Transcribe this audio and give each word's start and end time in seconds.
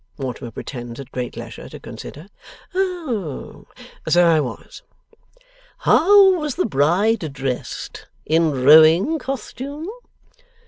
Mortimer 0.17 0.49
pretends, 0.49 0.99
at 0.99 1.11
great 1.11 1.37
leisure, 1.37 1.69
to 1.69 1.79
consider. 1.79 2.27
'So 2.73 3.65
I 4.15 4.39
was!' 4.39 4.81
'How 5.77 6.39
was 6.39 6.55
the 6.55 6.65
bride 6.65 7.31
dressed? 7.33 8.07
In 8.25 8.63
rowing 8.65 9.19
costume? 9.19 9.87